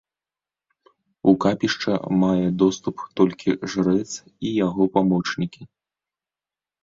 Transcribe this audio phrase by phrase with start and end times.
[1.31, 1.93] У капішча
[2.23, 4.07] мае доступ толькі жрэц
[4.45, 5.63] і яго памочнікі.